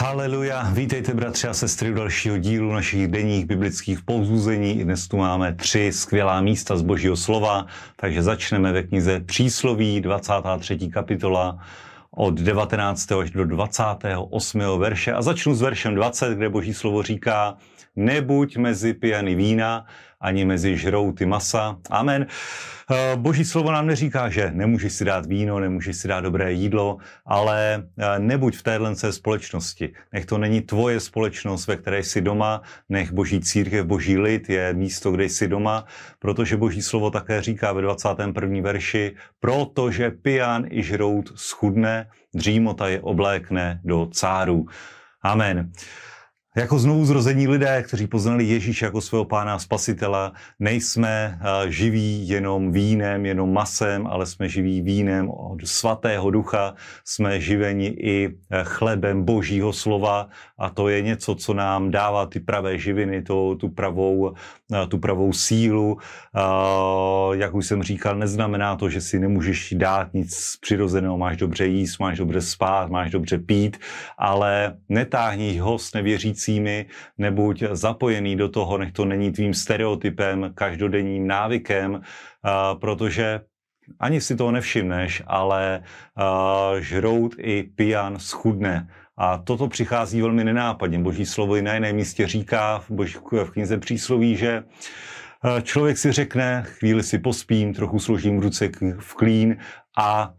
[0.00, 4.80] Haleluja, vítejte bratři a sestry u dalšího dílu našich denních biblických pouzuzení.
[4.80, 7.66] I dnes tu máme tři skvělá místa z božího slova,
[7.96, 10.78] takže začneme ve knize Přísloví, 23.
[10.78, 11.58] kapitola,
[12.10, 13.12] od 19.
[13.12, 14.60] až do 28.
[14.78, 17.56] verše a začnu s veršem 20, kde boží slovo říká,
[17.96, 19.86] nebuď mezi pijany vína,
[20.20, 21.76] ani mezi žrouty masa.
[21.90, 22.26] Amen.
[22.90, 26.98] Eh, boží slovo nám neříká, že nemůžeš si dát víno, nemůžeš si dát dobré jídlo,
[27.26, 29.92] ale eh, nebuď v téhle společnosti.
[30.12, 34.72] Nech to není tvoje společnost, ve které jsi doma, nech boží církev, boží lid je
[34.72, 35.84] místo, kde jsi doma,
[36.18, 38.60] protože boží slovo také říká ve 21.
[38.62, 44.66] verši, protože pijan i žrout schudne, dřímota je oblékne do cáru.
[45.22, 45.72] Amen.
[46.56, 52.28] Jako znovu zrození lidé, kteří poznali Ježíše jako svého pána a spasitela, nejsme eh, živí
[52.28, 58.64] jenom vínem, jenom masem, ale jsme živí vínem od svatého ducha, jsme živeni i eh,
[58.64, 60.28] chlebem božího slova
[60.58, 64.34] a to je něco, co nám dává ty pravé živiny, to, tu, pravou,
[64.72, 65.98] eh, tu pravou sílu.
[67.32, 71.98] Jak už jsem říkal, neznamená to, že si nemůžeš dát nic přirozeného, máš dobře jíst,
[71.98, 73.76] máš dobře spát, máš dobře pít,
[74.18, 76.86] ale netáhni ho s nevěřící věřícími,
[77.18, 82.00] nebuď zapojený do toho, nech to není tvým stereotypem, každodenním návykem,
[82.80, 83.40] protože
[84.00, 85.82] ani si toho nevšimneš, ale
[86.78, 88.88] žrout i pijan schudne.
[89.16, 90.98] A toto přichází velmi nenápadně.
[90.98, 94.64] Boží slovo i na jiném místě říká v, boží, v knize přísloví, že
[95.62, 99.56] člověk si řekne, chvíli si pospím, trochu složím ruce v klín
[99.98, 100.34] a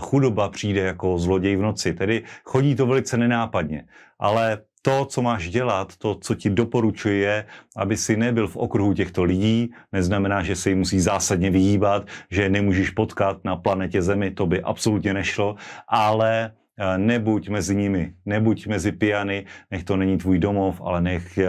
[0.00, 1.94] chudoba přijde jako zloděj v noci.
[1.94, 3.84] Tedy chodí to velice nenápadně.
[4.18, 7.44] Ale to, co máš dělat, to, co ti doporučuje, je,
[7.76, 9.72] aby si nebyl v okruhu těchto lidí.
[9.92, 14.62] Neznamená, že se jim musí zásadně vyhýbat, že nemůžeš potkat na planetě Zemi, to by
[14.62, 15.56] absolutně nešlo,
[15.88, 21.38] ale eh, nebuď mezi nimi, nebuď mezi pijany, nech to není tvůj domov, ale nech
[21.38, 21.48] eh,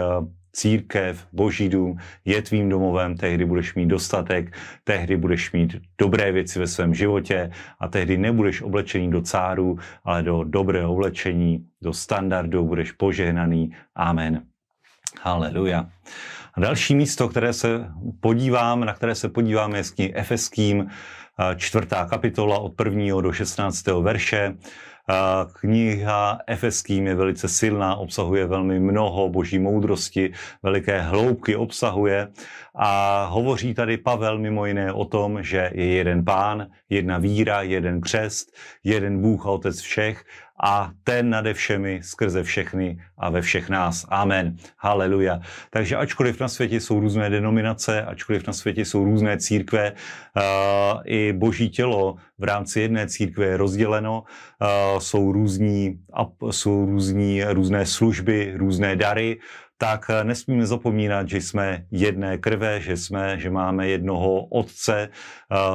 [0.52, 6.58] církev, boží dům je tvým domovem, tehdy budeš mít dostatek, tehdy budeš mít dobré věci
[6.58, 12.64] ve svém životě a tehdy nebudeš oblečený do cáru, ale do dobrého oblečení, do standardu,
[12.64, 13.72] budeš požehnaný.
[13.94, 14.42] Amen.
[15.22, 15.90] Haleluja.
[16.54, 17.88] A další místo, které se
[18.20, 20.86] podívám, na které se podíváme, je z knihy Efeským,
[21.56, 23.86] čtvrtá kapitola od prvního do 16.
[23.86, 24.54] verše.
[25.52, 30.32] Kniha Efeským je velice silná, obsahuje velmi mnoho boží moudrosti,
[30.62, 32.28] veliké hloubky obsahuje.
[32.74, 38.00] A hovoří tady Pavel mimo jiné o tom, že je jeden pán, jedna víra, jeden
[38.00, 40.24] křest, jeden Bůh a Otec všech
[40.62, 44.06] a ten nade všemi, skrze všechny a ve všech nás.
[44.08, 44.56] Amen.
[44.78, 45.40] Haleluja.
[45.70, 50.42] Takže ačkoliv na světě jsou různé denominace, ačkoliv na světě jsou různé církve, uh,
[51.04, 55.98] i boží tělo v rámci jedné církve je rozděleno, uh, jsou, různí,
[56.50, 59.38] jsou různí, různé služby, různé dary,
[59.78, 65.08] tak nesmíme zapomínat, že jsme jedné krve, že jsme, že máme jednoho otce,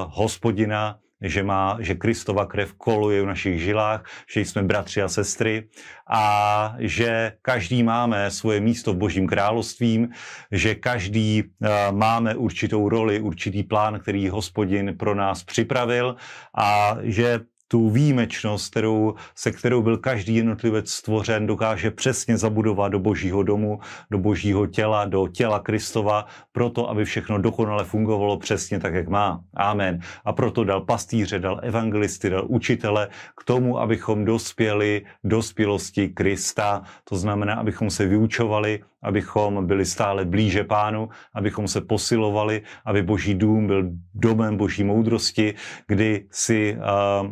[0.07, 5.69] hospodina, že, má, že Kristova krev koluje v našich žilách, že jsme bratři a sestry
[6.09, 10.09] a že každý máme svoje místo v Božím královstvím,
[10.51, 16.15] že každý uh, máme určitou roli, určitý plán, který hospodin pro nás připravil
[16.57, 22.99] a že tu výjimečnost, kterou, se kterou byl každý jednotlivec stvořen, dokáže přesně zabudovat do
[22.99, 23.79] božího domu,
[24.11, 29.41] do božího těla, do těla Kristova, proto, aby všechno dokonale fungovalo přesně tak, jak má.
[29.53, 29.99] Amen.
[30.25, 33.07] A proto dal pastýře, dal evangelisty, dal učitele
[33.41, 36.83] k tomu, abychom dospěli dospělosti Krista.
[37.03, 43.33] To znamená, abychom se vyučovali, abychom byli stále blíže pánu, abychom se posilovali, aby boží
[43.33, 45.53] dům byl domem boží moudrosti,
[45.87, 46.77] kdy si,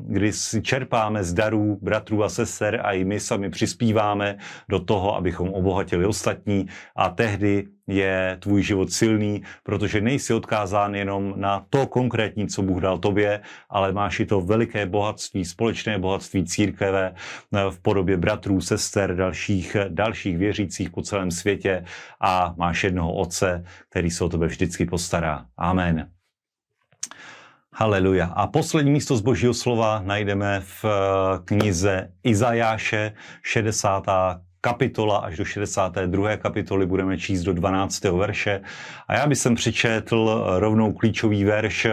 [0.02, 4.38] kdy si čerpáme z darů bratrů a sester a i my sami přispíváme
[4.70, 6.66] do toho, abychom obohatili ostatní.
[6.96, 12.81] A tehdy je tvůj život silný, protože nejsi odkázán jenom na to konkrétní, co Bůh
[12.81, 18.62] dal tobě, ale máš i to veliké bohatství, společné bohatství církve eh, v podobě bratrů,
[18.62, 21.86] sester, dalších, dalších věřících po celém světě
[22.21, 25.45] a máš jednoho otce, který se o tebe vždycky postará.
[25.57, 26.10] Amen.
[27.77, 28.25] Haleluja.
[28.25, 30.89] A poslední místo z Božího slova najdeme v eh,
[31.45, 33.13] knize Izajáše,
[33.44, 34.06] 60
[34.65, 36.38] kapitola až do 62.
[36.38, 38.03] kapitoly budeme číst do 12.
[38.03, 38.62] verše.
[39.07, 41.88] A já bych sem přečetl rovnou klíčový verš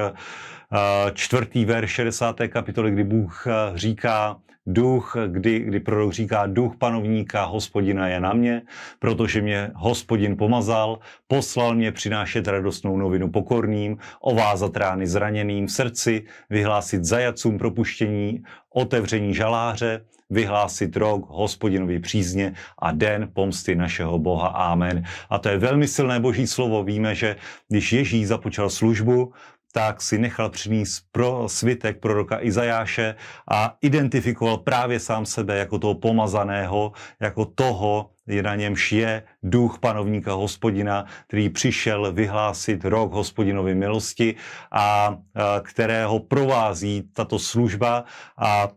[1.15, 2.37] čtvrtý verš 60.
[2.49, 4.37] kapitoly, kdy Bůh říká,
[4.67, 8.63] duch, kdy, kdy prorok říká, duch panovníka, hospodina je na mě,
[8.99, 16.25] protože mě hospodin pomazal, poslal mě přinášet radostnou novinu pokorným, ovázat rány zraněným v srdci,
[16.51, 18.43] vyhlásit zajacům propuštění,
[18.75, 24.49] otevření žaláře, vyhlásit rok hospodinovi přízně a den pomsty našeho Boha.
[24.49, 25.05] Amen.
[25.31, 26.85] A to je velmi silné boží slovo.
[26.85, 27.37] Víme, že
[27.69, 29.33] když Ježíš započal službu,
[29.73, 33.15] tak si nechal přinést pro svitek proroka Izajáše
[33.51, 39.79] a identifikoval právě sám sebe jako toho pomazaného, jako toho, je na němž je duch
[39.79, 44.35] panovníka hospodina, který přišel vyhlásit rok hospodinovy milosti
[44.73, 45.17] a
[45.63, 48.05] kterého provází tato služba
[48.39, 48.69] a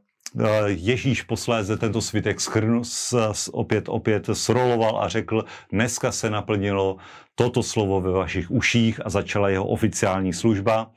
[0.66, 2.82] Ježíš posléze tento svitek schrnu,
[3.52, 6.98] opět, opět sroloval a řekl, dneska se naplnilo
[7.36, 10.92] toto slovo ve vašich uších a začala jeho oficiální služba.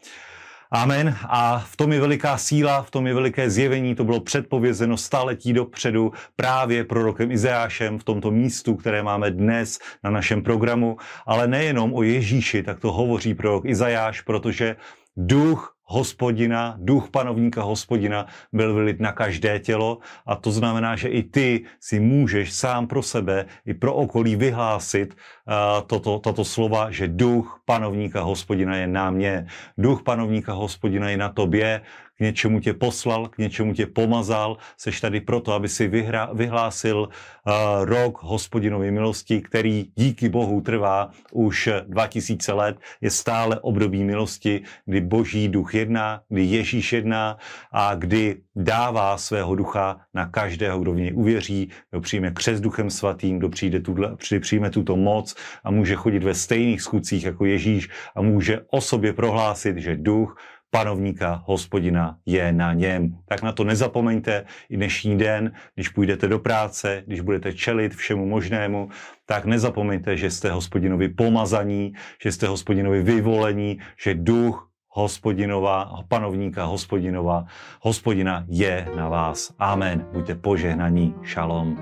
[0.71, 1.17] Amen.
[1.29, 5.53] A v tom je veliká síla, v tom je veliké zjevení, to bylo předpovězeno staletí
[5.53, 10.97] dopředu právě prorokem Izajášem v tomto místu, které máme dnes na našem programu.
[11.27, 14.77] Ale nejenom o Ježíši, tak to hovoří prorok Izajáš, protože
[15.17, 21.23] duch hospodina, duch panovníka hospodina byl vylit na každé tělo a to znamená, že i
[21.23, 25.55] ty si můžeš sám pro sebe i pro okolí vyhlásit uh,
[25.87, 29.47] toto, tato slova, že duch panovníka hospodina je na mě,
[29.79, 31.81] duch panovníka hospodina je na tobě,
[32.19, 36.99] k něčemu tě poslal, k něčemu tě pomazal, seš tady proto, aby si vyhra, vyhlásil
[36.99, 37.53] uh,
[37.85, 45.01] rok hospodinovy milosti, který díky Bohu trvá už 2000 let, je stále období milosti, kdy
[45.01, 47.39] boží duch jedná, kdy Ježíš jedná
[47.73, 52.91] a kdy dává svého ducha na každého, kdo v něj uvěří, kdo přijme křes duchem
[52.91, 55.35] svatým, kdo přijde tuhle, přijme tuto moc
[55.65, 60.37] a může chodit ve stejných skutcích jako Ježíš a může o sobě prohlásit, že duch
[60.71, 63.19] panovníka, hospodina je na něm.
[63.25, 68.27] Tak na to nezapomeňte i dnešní den, když půjdete do práce, když budete čelit všemu
[68.27, 68.89] možnému,
[69.27, 71.93] tak nezapomeňte, že jste hospodinovi pomazaní,
[72.23, 77.47] že jste hospodinovi vyvolení, že duch hospodinova, panovníka hospodinova,
[77.81, 79.55] hospodina je na vás.
[79.59, 80.07] Amen.
[80.13, 81.15] Buďte požehnaní.
[81.23, 81.79] Šalom.